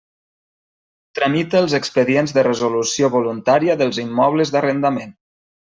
[1.19, 5.19] Tramita els expedients de resolució voluntària dels immobles d'arrendament.